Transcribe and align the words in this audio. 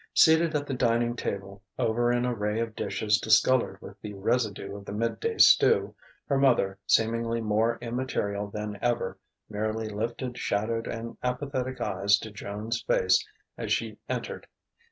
Seated 0.15 0.55
at 0.55 0.65
the 0.65 0.73
dining 0.73 1.15
table, 1.15 1.61
over 1.77 2.09
an 2.09 2.25
array 2.25 2.59
of 2.59 2.75
dishes 2.75 3.19
discoloured 3.19 3.79
with 3.83 4.01
the 4.01 4.15
residue 4.15 4.75
of 4.75 4.83
the 4.83 4.91
mid 4.93 5.19
day 5.19 5.37
stew, 5.37 5.93
her 6.27 6.39
mother, 6.39 6.79
seemingly 6.87 7.39
more 7.39 7.77
immaterial 7.81 8.47
than 8.47 8.79
ever, 8.81 9.19
merely 9.47 9.89
lifted 9.89 10.39
shadowed 10.39 10.87
and 10.87 11.17
apathetic 11.21 11.79
eyes 11.81 12.17
to 12.17 12.31
Joan's 12.31 12.81
face 12.81 13.23
as 13.59 13.71
she 13.71 13.99
entered. 14.09 14.47